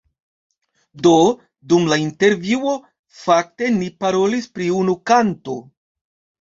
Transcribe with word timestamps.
Do, 1.07 1.11
dum 1.73 1.85
la 1.91 1.99
intervjuo; 2.05 2.75
fakte 3.21 3.71
ni 3.79 3.93
parolis 4.03 4.51
pri 4.59 4.73
unu 4.83 4.99
kanto 5.15 5.61